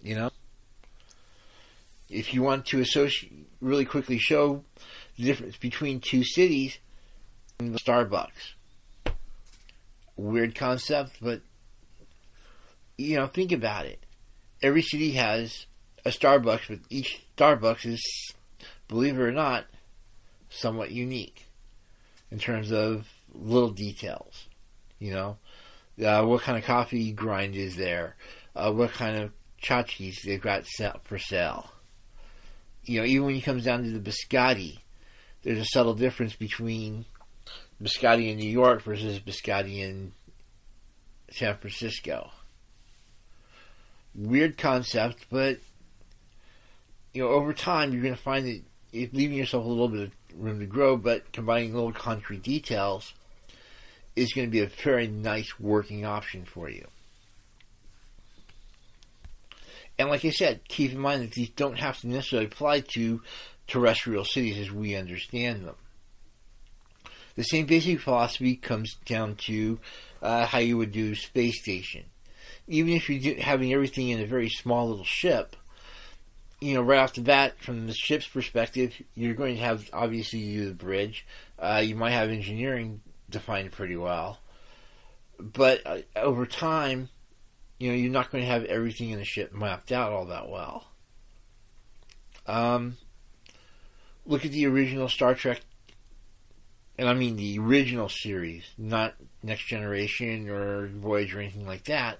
[0.03, 0.31] You know,
[2.09, 4.63] if you want to associate really quickly show
[5.17, 6.77] the difference between two cities,
[7.59, 8.53] and the Starbucks.
[10.17, 11.41] Weird concept, but
[12.97, 13.99] you know, think about it.
[14.61, 15.65] Every city has
[16.05, 18.33] a Starbucks, but each Starbucks is
[18.87, 19.65] believe it or not,
[20.49, 21.45] somewhat unique
[22.31, 24.47] in terms of little details.
[24.99, 25.37] You know,
[26.05, 28.15] uh, what kind of coffee grind is there?
[28.55, 30.65] Uh, what kind of tchotchkes they've got
[31.03, 31.69] for sale?
[32.85, 34.79] You know, even when it comes down to the biscotti,
[35.43, 37.05] there's a subtle difference between
[37.81, 40.13] biscotti in New York versus biscotti in
[41.31, 42.31] San Francisco.
[44.13, 45.57] Weird concept, but
[47.13, 50.11] you know, over time you're going to find that leaving yourself a little bit of
[50.37, 53.13] room to grow, but combining little concrete details
[54.15, 56.87] is going to be a very nice working option for you.
[59.97, 63.21] And like I said, keep in mind that these don't have to necessarily apply to
[63.67, 65.75] terrestrial cities as we understand them.
[67.35, 69.79] The same basic philosophy comes down to
[70.21, 72.05] uh, how you would do space station.
[72.67, 75.55] Even if you're having everything in a very small little ship,
[76.61, 80.39] you know, right off the bat, from the ship's perspective, you're going to have obviously
[80.39, 81.25] you the bridge.
[81.59, 84.39] Uh, you might have engineering defined pretty well,
[85.39, 87.09] but uh, over time,
[87.79, 90.49] you know, you're not going to have everything in the ship mapped out all that
[90.49, 90.85] well.
[92.47, 92.97] Um,
[94.25, 95.61] look at the original Star Trek,
[96.97, 102.19] and I mean the original series, not Next Generation or Voyager or anything like that.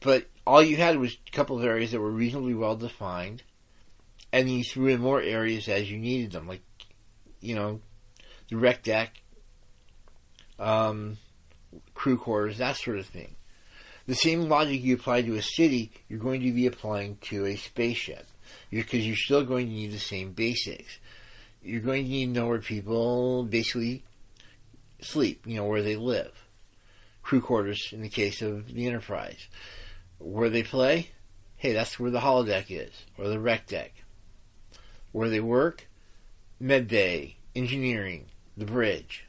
[0.00, 3.42] But all you had was a couple of areas that were reasonably well defined,
[4.32, 6.62] and you threw in more areas as you needed them, like
[7.40, 7.80] you know,
[8.48, 9.22] the rec deck,
[10.58, 11.18] um,
[11.94, 13.34] crew quarters, that sort of thing.
[14.08, 17.56] The same logic you apply to a city, you're going to be applying to a
[17.56, 18.26] spaceship,
[18.70, 20.98] because you're still going to need the same basics.
[21.62, 24.04] You're going to need to know where people basically
[25.02, 26.32] sleep, you know, where they live.
[27.20, 29.46] Crew quarters in the case of the Enterprise
[30.16, 31.10] where they play,
[31.56, 33.92] hey, that's where the holodeck is, or the rec deck.
[35.12, 35.86] Where they work,
[36.58, 38.24] med bay, engineering,
[38.56, 39.26] the bridge.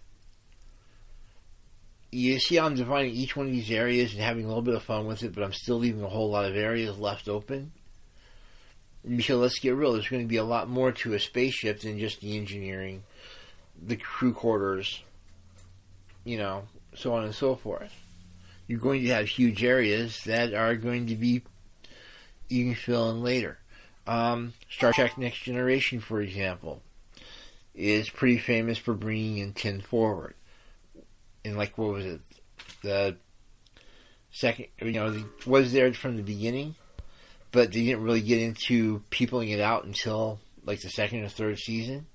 [2.12, 4.76] You see, how I'm dividing each one of these areas and having a little bit
[4.76, 7.72] of fun with it, but I'm still leaving a whole lot of areas left open.
[9.08, 12.00] Because let's get real, there's going to be a lot more to a spaceship than
[12.00, 13.04] just the engineering,
[13.82, 15.02] the crew quarters,
[16.26, 16.63] you know,
[16.95, 17.93] so on and so forth.
[18.67, 21.43] You're going to have huge areas that are going to be
[22.50, 23.58] you can fill in later.
[24.08, 26.82] Um, Star Trek Next Generation, for example,
[27.76, 30.34] is pretty famous for bringing in Ten Forward.
[31.45, 32.21] And like, what was it?
[32.84, 33.17] The
[34.32, 36.75] second, you know, was there from the beginning,
[37.52, 41.58] but they didn't really get into peopling it out until like the second or third
[41.58, 42.06] season.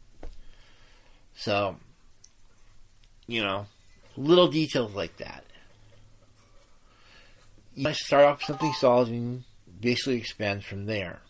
[1.37, 1.76] So,
[3.26, 3.66] you know,
[4.16, 5.44] little details like that.
[7.74, 9.42] You start off something solid and
[9.80, 11.20] basically expand from there.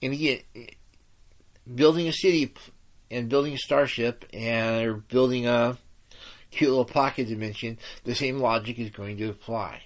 [0.00, 0.40] And again,
[1.72, 2.54] building a city
[3.10, 5.76] and building a starship and or building a
[6.52, 9.82] cute little pocket dimension, the same logic is going to apply.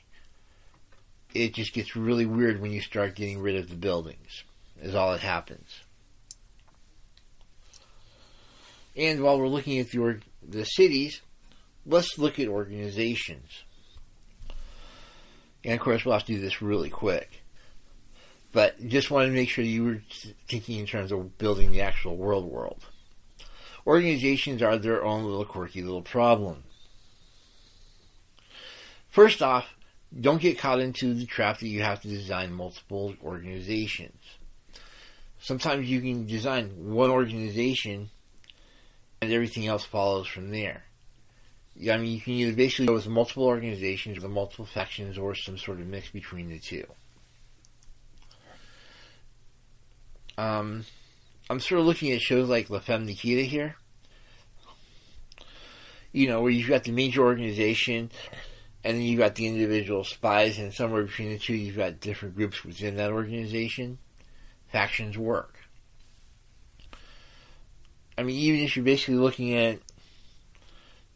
[1.33, 4.44] It just gets really weird when you start getting rid of the buildings,
[4.83, 5.81] is all that happens.
[8.96, 11.20] And while we're looking at the, the cities,
[11.85, 13.64] let's look at organizations.
[15.64, 17.42] And of course, we'll have to do this really quick.
[18.52, 20.02] But just wanted to make sure you were
[20.48, 22.87] thinking in terms of building the actual world world.
[23.87, 26.64] Organizations are their own little quirky little problem.
[29.09, 29.66] First off,
[30.18, 34.20] don't get caught into the trap that you have to design multiple organizations.
[35.38, 38.11] Sometimes you can design one organization
[39.22, 40.85] and everything else follows from there.
[41.81, 45.59] I mean, you can either basically go with multiple organizations, or multiple factions, or some
[45.59, 46.87] sort of mix between the two.
[50.38, 50.85] Um,
[51.48, 53.76] I'm sort of looking at shows like La Femme Nikita here.
[56.12, 58.11] You know, where you've got the major organization,
[58.82, 62.35] and then you've got the individual spies, and somewhere between the two, you've got different
[62.35, 63.98] groups within that organization.
[64.72, 65.54] Factions work.
[68.18, 69.78] I mean, even if you're basically looking at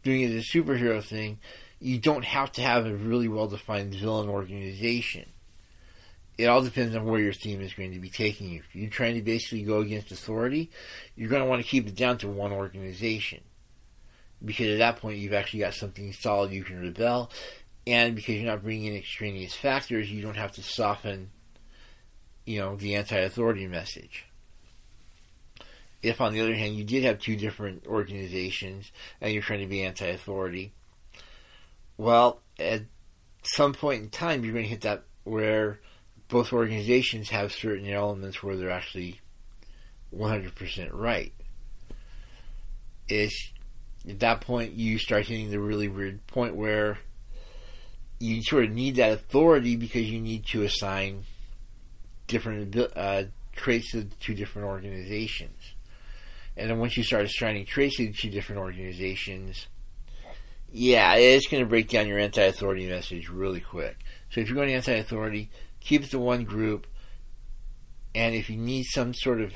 [0.03, 1.38] doing it as a superhero thing,
[1.81, 5.30] you don't have to have a really well defined villain organization.
[6.40, 8.62] It all depends on where your theme is going to be taking you.
[8.66, 10.70] If you're trying to basically go against authority,
[11.14, 13.42] you're going to want to keep it down to one organization.
[14.42, 17.31] Because at that point, you've actually got something solid you can rebel,
[17.87, 21.31] and because you're not bringing in extraneous factors, you don't have to soften,
[22.46, 24.24] you know, the anti-authority message.
[26.03, 29.66] If, on the other hand, you did have two different organizations and you're trying to
[29.66, 30.72] be anti authority,
[31.98, 32.85] well, at
[33.42, 35.81] some point in time, you're going to hit that where
[36.31, 39.21] both organizations have certain elements where they're actually
[40.16, 41.33] 100% right.
[43.09, 43.51] Is
[44.09, 46.99] at that point you start hitting the really weird point where
[48.21, 51.25] you sort of need that authority because you need to assign
[52.27, 55.75] different uh, traits to different organizations.
[56.57, 59.66] And then once you start assigning traits to different organizations,
[60.73, 63.97] yeah, it's going to break down your anti-authority message really quick.
[64.31, 66.87] So if you're going anti-authority, keep it to one group.
[68.14, 69.53] And if you need some sort of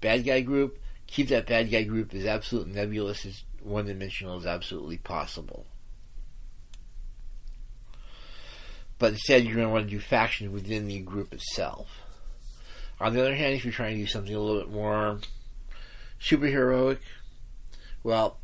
[0.00, 4.46] bad guy group, keep that bad guy group as absolute nebulous as one dimensional as
[4.46, 5.66] absolutely possible.
[8.98, 12.00] But instead, you're going to want to do factions within the group itself.
[13.00, 15.20] On the other hand, if you're trying to do something a little bit more
[16.20, 16.98] superheroic,
[18.02, 18.38] well,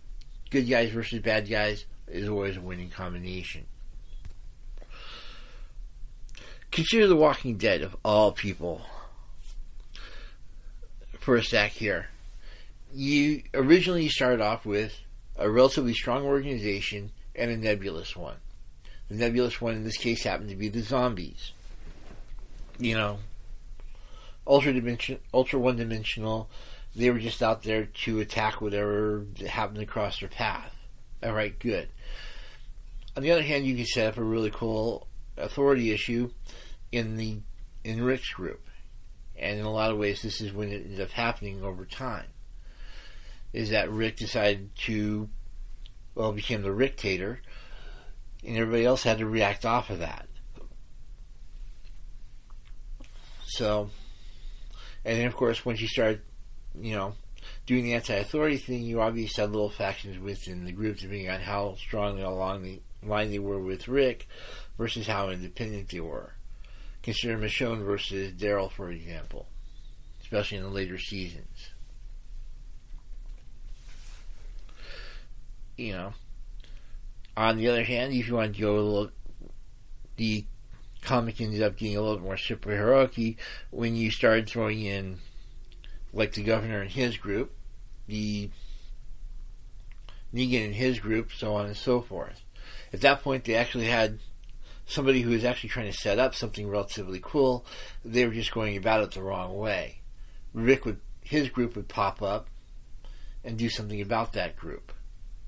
[0.51, 3.67] good guys versus bad guys is always a winning combination.
[6.75, 8.83] Consider The Walking Dead of all people
[11.21, 12.09] for a sec here.
[12.93, 14.93] You originally started off with
[15.37, 18.39] a relatively strong organization and a nebulous one.
[19.09, 21.53] The nebulous one in this case happened to be the zombies.
[22.81, 23.19] You know,
[24.45, 26.51] ultra dimension, ultra one dimensional,
[26.97, 30.75] they were just out there to attack whatever happened across their path.
[31.23, 31.87] All right, good.
[33.17, 36.31] On the other hand, you can set up a really cool authority issue
[36.95, 37.41] in the
[37.85, 38.69] enriched group,
[39.37, 42.27] and in a lot of ways, this is when it ended up happening over time.
[43.53, 45.29] Is that Rick decided to,
[46.15, 47.41] well, became the Rictator,
[48.47, 50.29] and everybody else had to react off of that.
[53.47, 53.91] So,
[55.05, 56.21] and then of course, once you start
[56.81, 57.15] you know,
[57.67, 61.75] doing the anti-authority thing, you obviously had little factions within the group, depending on how
[61.77, 64.29] strongly along the line they were with Rick
[64.79, 66.33] versus how independent they were.
[67.05, 69.47] Consider Michonne versus Daryl, for example,
[70.23, 71.69] especially in the later seasons.
[75.77, 76.15] You know,
[77.37, 79.11] On the other hand, if you want to go a little,
[80.17, 80.47] the
[81.03, 83.37] comic ended up getting a little more superheroic
[83.71, 85.19] when you started throwing in,
[86.15, 87.53] like the governor and his group,
[88.07, 88.49] the
[90.33, 92.41] Negan and his group, so on and so forth.
[92.95, 94.21] At that point, they actually had
[94.87, 97.65] somebody who was actually trying to set up something relatively cool.
[98.05, 100.01] They were just going about it the wrong way.
[100.53, 102.49] Rick would, his group would pop up
[103.43, 104.93] and do something about that group,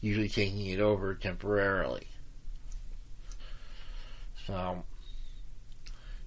[0.01, 2.09] usually taking it over temporarily.
[4.47, 4.85] So,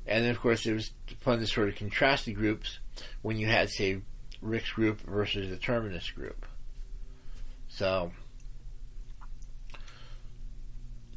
[0.06, 0.92] and then of course it was
[1.22, 2.80] fun to sort of contrast the groups
[3.22, 4.02] when you had, say,
[4.42, 6.46] Rick's group versus the Terminus group.
[7.68, 8.12] So,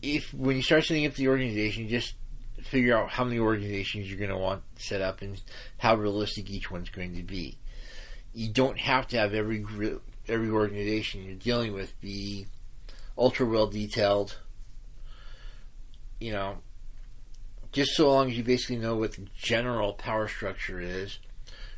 [0.02, 2.14] if when you start setting up the organization, just
[2.60, 5.40] figure out how many organizations you're going to want set up and
[5.78, 7.58] how realistic each one's going to be.
[8.34, 9.64] You don't have to have every
[10.28, 12.46] every organization you're dealing with be
[13.16, 14.38] ultra well detailed.
[16.20, 16.58] You know,
[17.72, 21.18] just so long as you basically know what the general power structure is,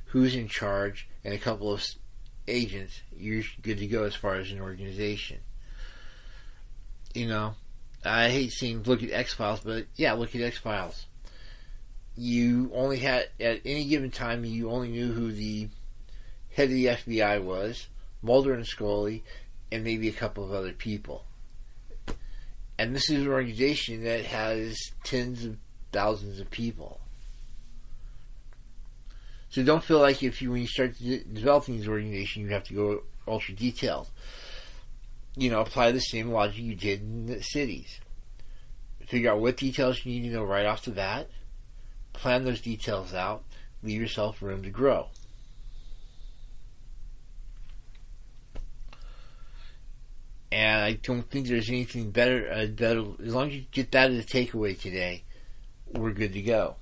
[0.07, 1.85] who's in charge, and a couple of
[2.47, 5.39] agents, you're good to go as far as an organization.
[7.15, 7.55] You know,
[8.05, 11.07] I hate seeing look at X Files, but yeah, look at X Files.
[12.17, 15.69] You only had at any given time you only knew who the
[16.53, 17.89] head of the FBI was,
[18.23, 19.25] Mulder and Scully,
[19.73, 21.25] and maybe a couple of other people.
[22.79, 25.57] And this is an organization that has tens of
[25.93, 27.01] thousands of people.
[29.49, 32.75] So don't feel like if you when you start developing this organization, you have to
[32.75, 34.09] go ultra detailed
[35.37, 38.01] you know, apply the same logic you did in the cities.
[39.07, 41.29] Figure out what details you need to know right off the bat.
[42.13, 43.45] Plan those details out.
[43.83, 45.09] Leave yourself room to grow.
[50.51, 53.05] And I don't think there's anything better, uh, better.
[53.21, 55.25] As long as you get that as a takeaway today,
[55.93, 56.77] we're good to go.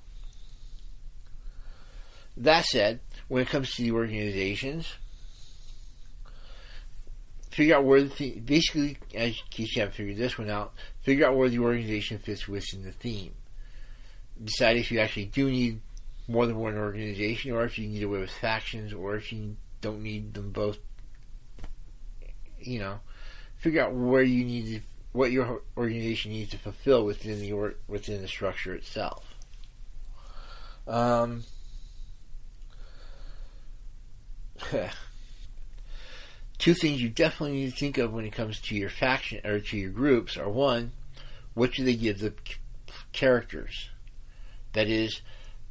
[2.37, 4.89] That said, when it comes to the organizations,
[7.53, 9.37] figure out where the theme, basically, as
[9.75, 10.73] haven't figured this one out,
[11.03, 13.35] figure out where the organization fits within the theme.
[14.43, 15.81] Decide if you actually do need
[16.27, 20.03] more than one organization, or if you need away with factions, or if you don't
[20.03, 20.79] need them both.
[22.59, 23.01] You know,
[23.59, 24.81] figure out where you need to,
[25.13, 29.27] what your organization needs to fulfill within the or, within the structure itself.
[30.87, 31.45] Um.
[36.63, 39.59] two things you definitely need to think of when it comes to your faction or
[39.59, 40.93] to your groups are one,
[41.55, 42.33] what do they give the
[43.13, 43.91] characters?
[44.73, 45.23] That is,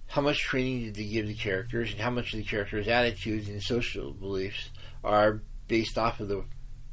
[0.08, 3.48] how much training did they give the characters, and how much of the characters' attitudes
[3.48, 4.70] and social beliefs
[5.02, 5.40] are
[5.70, 6.44] based off of the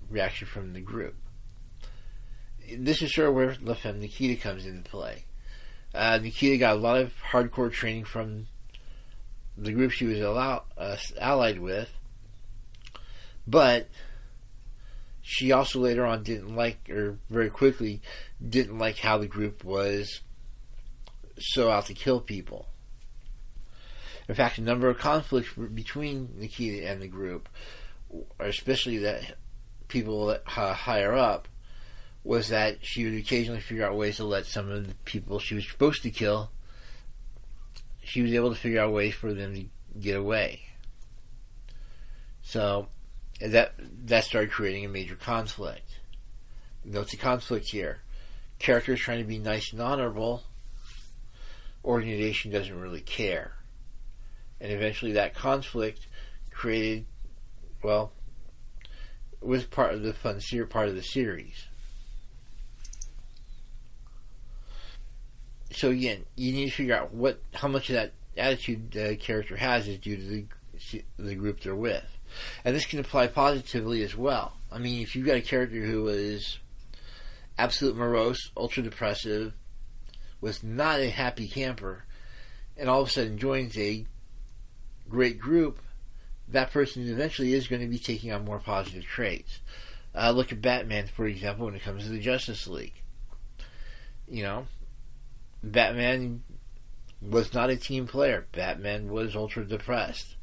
[0.09, 1.17] reaction from the group.
[2.73, 5.25] This is sort of where La Femme Nikita comes into play.
[5.93, 8.47] Uh, Nikita got a lot of hardcore training from
[9.57, 11.98] the group she was allow, uh, allied with,
[13.49, 13.89] but
[15.23, 18.03] she also later on didn't like, or very quickly,
[18.47, 20.21] didn't like how the group was
[21.39, 22.67] so out to kill people.
[24.29, 27.49] In fact, a number of conflicts between Nikita and the group,
[28.39, 29.37] especially that
[29.89, 31.49] people higher up,
[32.25, 35.55] was that she would occasionally figure out ways to let some of the people she
[35.55, 36.51] was supposed to kill,
[38.03, 39.65] she was able to figure out ways for them to
[39.99, 40.61] get away.
[42.43, 42.89] So,
[43.41, 43.75] that
[44.07, 45.99] that started creating a major conflict.
[46.85, 48.01] Note the conflict here.
[48.59, 50.43] Characters trying to be nice and honorable,
[51.85, 53.53] organization doesn't really care.
[54.61, 56.07] And eventually that conflict
[56.51, 57.07] created,
[57.83, 58.13] well,
[59.41, 61.67] was part of the fun part of the series.
[65.71, 69.57] So again, you need to figure out what, how much of that attitude the character
[69.57, 70.45] has is due to the
[71.19, 72.18] the group they're with.
[72.65, 74.57] And this can apply positively as well.
[74.71, 76.59] I mean, if you've got a character who is
[77.59, 79.53] absolute morose, ultra depressive,
[80.41, 82.05] was not a happy camper,
[82.77, 84.07] and all of a sudden joins a
[85.09, 85.81] great group,
[86.49, 89.61] that person eventually is going to be taking on more positive traits.
[90.15, 93.03] Uh, look at Batman, for example, when it comes to the Justice League.
[94.29, 94.67] You know,
[95.63, 96.43] Batman
[97.21, 98.47] was not a team player.
[98.53, 100.37] Batman was ultra depressed.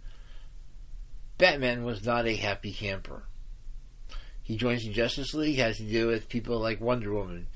[1.38, 3.24] Batman was not a happy camper.
[4.42, 7.48] He joins the Justice League, has to deal with people like Wonder Woman,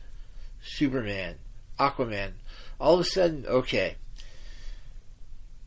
[0.62, 1.36] Superman,
[1.80, 2.32] Aquaman.
[2.80, 3.96] All of a sudden, okay,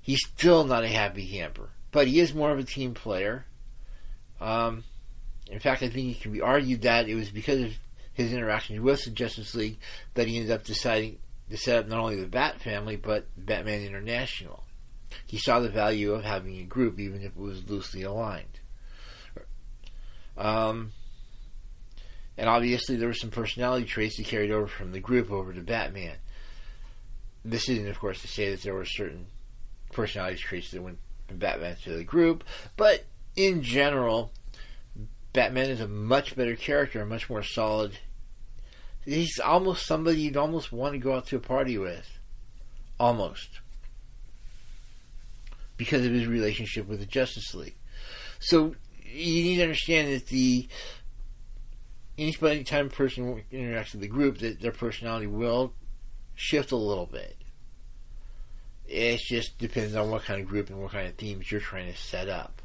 [0.01, 3.47] he's still not a happy camper, but he is more of a team player.
[4.41, 4.85] Um,
[5.47, 7.73] in fact, I think it can be argued that it was because of
[8.13, 9.79] his interactions with the Justice League
[10.15, 11.19] that he ended up deciding
[11.51, 14.65] to set up not only the Bat family, but Batman International.
[15.27, 18.61] He saw the value of having a group, even if it was loosely aligned.
[20.37, 20.93] Um,
[22.37, 25.61] and obviously, there were some personality traits he carried over from the group over to
[25.61, 26.17] Batman.
[27.45, 29.27] This isn't, of course, to say that there were certain
[29.93, 30.99] personality traits that went
[31.29, 32.45] from Batman to the group,
[32.77, 33.05] but
[33.37, 34.33] in general,
[35.33, 37.99] Batman is a much better character, a much more solid.
[39.05, 42.19] He's almost somebody you'd almost want to go out to a party with.
[43.01, 43.61] Almost.
[45.85, 47.75] Because of his relationship with the Justice League.
[48.39, 50.69] So, you need to understand that the
[52.17, 55.73] any time a person interacts with the group, that their personality will
[56.37, 57.37] shift a little bit.
[58.87, 61.93] It just depends on what kind of group and what kind of themes you're trying
[61.93, 62.63] to set up.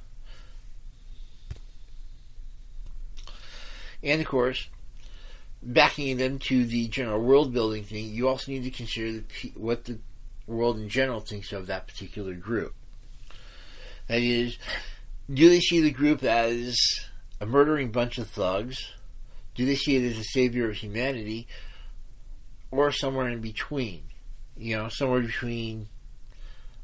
[4.03, 4.67] And of course,
[5.63, 9.85] backing them to the general world building thing, you also need to consider the, what
[9.85, 9.97] the
[10.45, 12.75] world in general thinks of that particular group.
[14.07, 14.57] That is,
[15.31, 16.77] do they see the group as
[17.39, 18.93] a murdering bunch of thugs?
[19.55, 21.47] Do they see it as a savior of humanity?
[22.71, 24.03] Or somewhere in between?
[24.55, 25.87] You know, somewhere between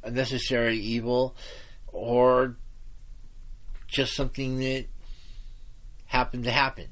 [0.04, 1.36] a necessary evil
[1.88, 2.58] or
[3.88, 4.86] just something that
[6.06, 6.90] happened to happen.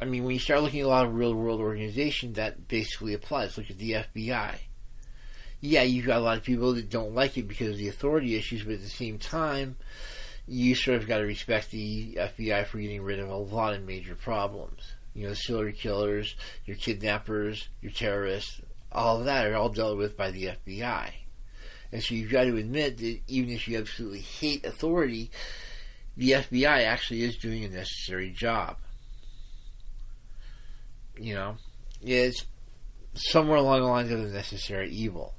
[0.00, 3.14] I mean, when you start looking at a lot of real world organizations, that basically
[3.14, 3.56] applies.
[3.56, 4.56] Look at the FBI.
[5.66, 8.36] Yeah, you've got a lot of people that don't like it because of the authority
[8.36, 9.76] issues, but at the same time,
[10.46, 13.82] you sort of got to respect the FBI for getting rid of a lot of
[13.82, 14.82] major problems.
[15.14, 16.36] You know, the serial killers,
[16.66, 18.60] your kidnappers, your terrorists,
[18.92, 21.12] all of that are all dealt with by the FBI.
[21.92, 25.30] And so you've got to admit that even if you absolutely hate authority,
[26.14, 28.76] the FBI actually is doing a necessary job.
[31.18, 31.56] You know,
[32.02, 32.44] it's
[33.14, 35.32] somewhere along the lines of a necessary evil.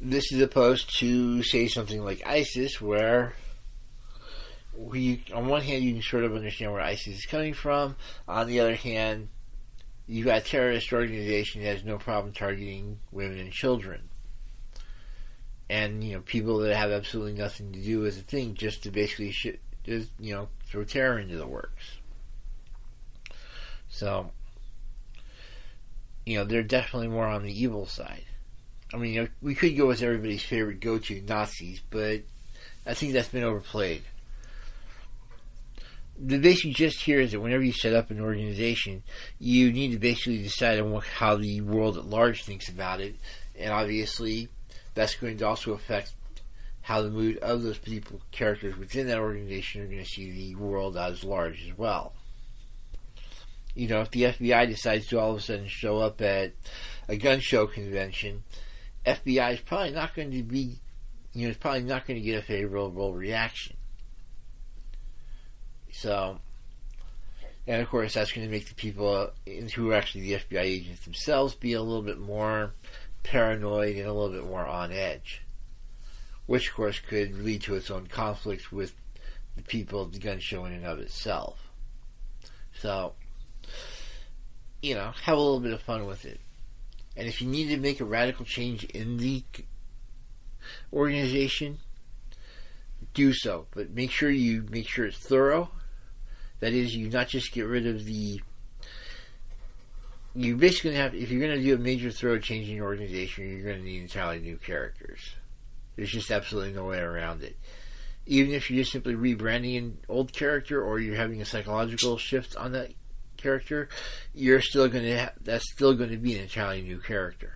[0.00, 3.34] This is opposed to, say, something like ISIS, where
[4.74, 7.96] we, on one hand, you can sort of understand where ISIS is coming from.
[8.26, 9.28] On the other hand,
[10.06, 14.08] you've got a terrorist organization that has no problem targeting women and children.
[15.68, 18.90] And, you know, people that have absolutely nothing to do with the thing just to
[18.90, 21.98] basically, sh- just, you know, throw terror into the works.
[23.88, 24.30] So,
[26.24, 28.24] you know, they're definitely more on the evil side.
[28.92, 32.22] I mean, uh, we could go with everybody's favorite go-to Nazis, but
[32.86, 34.02] I think that's been overplayed
[36.22, 39.02] the basic gist here is that whenever you set up an organization,
[39.38, 43.14] you need to basically decide on what, how the world at large thinks about it,
[43.58, 44.48] and obviously
[44.94, 46.12] that's going to also affect
[46.82, 50.54] how the mood of those people, characters within that organization, are going to see the
[50.56, 52.12] world as large as well.
[53.74, 56.52] You know, if the FBI decides to all of a sudden show up at
[57.08, 58.42] a gun show convention,
[59.06, 60.78] FBI is probably not going to be,
[61.32, 63.76] you know, it's probably not going to get a favorable reaction
[65.92, 66.38] so,
[67.66, 69.30] and of course, that's going to make the people
[69.74, 72.72] who are actually the FBI agents themselves be a little bit more
[73.22, 75.42] paranoid and a little bit more on edge,
[76.46, 78.94] which of course could lead to its own conflicts with
[79.56, 81.58] the people at the gun show in and of itself.
[82.80, 83.14] So,
[84.80, 86.40] you know, have a little bit of fun with it.
[87.16, 89.42] And if you need to make a radical change in the
[90.92, 91.78] organization,
[93.14, 93.66] do so.
[93.72, 95.70] But make sure you make sure it's thorough
[96.60, 98.40] that is, you not just get rid of the.
[100.34, 103.48] You basically have, if you're going to do a major thorough change in your organization,
[103.48, 105.34] you're going to need entirely new characters.
[105.96, 107.56] There's just absolutely no way around it.
[108.26, 112.54] Even if you're just simply rebranding an old character or you're having a psychological shift
[112.54, 112.92] on that
[113.40, 113.88] character,
[114.34, 117.54] you're still going to have, that's still going to be an entirely new character.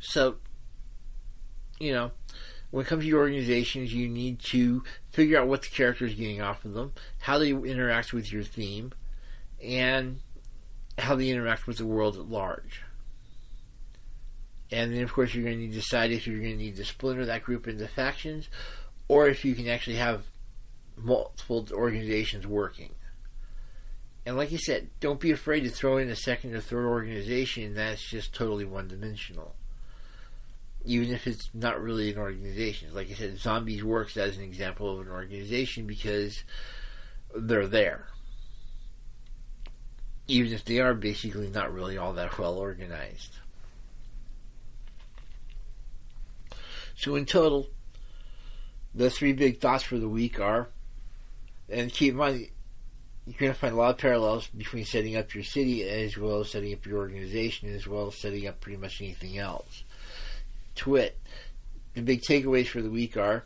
[0.00, 0.36] So,
[1.78, 2.10] you know,
[2.70, 6.14] when it comes to your organizations, you need to figure out what the character is
[6.14, 8.92] getting off of them, how they interact with your theme,
[9.62, 10.20] and
[10.98, 12.82] how they interact with the world at large.
[14.70, 16.76] And then, of course, you're going to need to decide if you're going to need
[16.76, 18.48] to splinter that group into factions,
[19.06, 20.24] or if you can actually have
[20.96, 22.94] multiple organizations working.
[24.24, 27.74] And like you said, don't be afraid to throw in a second or third organization
[27.74, 29.56] that's just totally one dimensional
[30.84, 32.92] even if it's not really an organization.
[32.94, 36.42] Like I said, Zombies works as an example of an organization because
[37.34, 38.08] they're there.
[40.26, 43.38] Even if they are basically not really all that well organized.
[46.96, 47.68] So, in total,
[48.94, 50.68] the three big thoughts for the week are
[51.68, 52.48] And keep in mind,
[53.26, 56.40] you're going to find a lot of parallels between setting up your city as well
[56.40, 59.84] as setting up your organization as well as setting up pretty much anything else.
[60.74, 61.16] Twit.
[61.94, 63.44] The big takeaways for the week are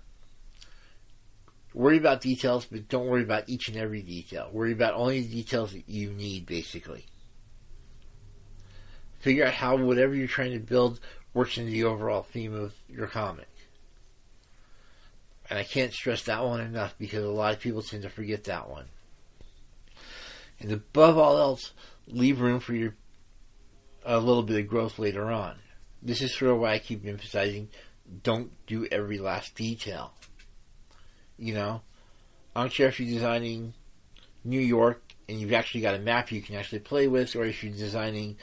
[1.75, 4.49] worry about details, but don't worry about each and every detail.
[4.53, 7.05] Worry about only the details that you need, basically.
[9.19, 11.01] Figure out how whatever you're trying to build
[11.35, 13.49] works into the overall theme of your comic.
[15.51, 18.45] And I can't stress that one enough because a lot of people tend to forget
[18.45, 18.87] that one.
[20.61, 21.73] And above all else,
[22.07, 22.95] leave room for your
[24.05, 25.57] a little bit of growth later on.
[26.01, 27.69] This is sort of why I keep emphasizing
[28.23, 30.15] don't do every last detail.
[31.39, 31.83] You know,
[32.55, 33.75] I don't care if you're designing
[34.45, 37.65] New York and you've actually got a map you can actually play with, or if
[37.65, 38.37] you're designing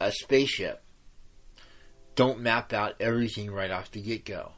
[0.00, 0.82] a spaceship.
[2.14, 4.52] Don't map out everything right off the get go.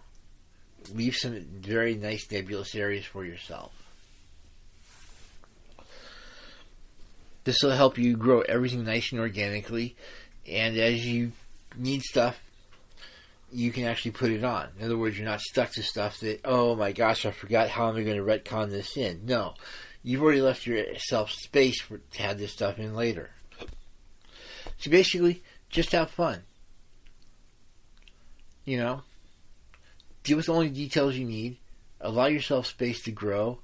[0.92, 3.72] Leave some very nice nebulous areas for yourself.
[7.44, 9.96] This will help you grow everything nice and organically,
[10.48, 11.32] and as you
[11.76, 12.40] need stuff,
[13.50, 14.68] you can actually put it on.
[14.78, 17.88] In other words, you're not stuck to stuff that, oh my gosh, I forgot how
[17.88, 19.26] am I going to retcon this in.
[19.26, 19.54] No,
[20.02, 23.30] you've already left yourself space for, to add this stuff in later.
[24.78, 26.42] So basically, just have fun.
[28.64, 29.02] You know,
[30.22, 31.58] deal with only details you need,
[32.00, 33.58] allow yourself space to grow,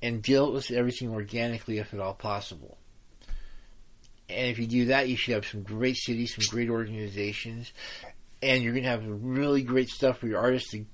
[0.00, 2.78] and deal with everything organically if at all possible.
[4.32, 7.72] And if you do that, you should have some great cities, some great organizations,
[8.42, 10.84] and you're going to have really great stuff for your artists to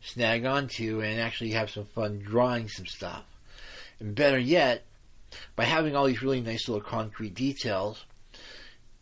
[0.00, 3.24] snag onto and actually have some fun drawing some stuff.
[3.98, 4.84] And better yet,
[5.54, 8.04] by having all these really nice little concrete details,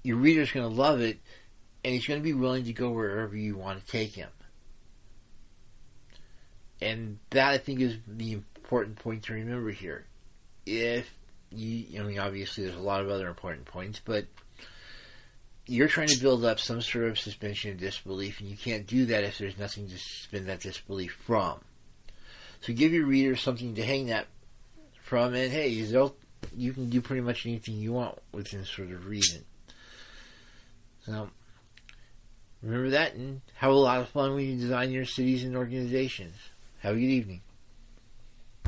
[0.02, 1.18] your reader's going to love it
[1.84, 4.30] and he's going to be willing to go wherever you want to take him.
[6.80, 10.06] And that, I think, is the important point to remember here.
[10.66, 11.12] If
[11.56, 14.26] you, I mean, obviously there's a lot of other important points, but
[15.66, 19.06] you're trying to build up some sort of suspension of disbelief, and you can't do
[19.06, 21.60] that if there's nothing to suspend that disbelief from.
[22.60, 24.26] So give your readers something to hang that
[25.02, 29.44] from, and hey, you can do pretty much anything you want within sort of reason.
[31.06, 31.30] So
[32.62, 36.36] remember that, and have a lot of fun when you design your cities and organizations.
[36.80, 37.40] Have a good evening.